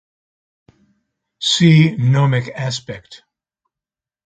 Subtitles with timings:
[1.39, 3.21] See gnomic aspect.